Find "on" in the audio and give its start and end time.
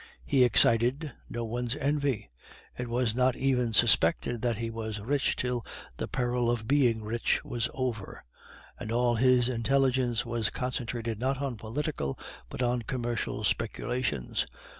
11.39-11.55, 12.63-12.81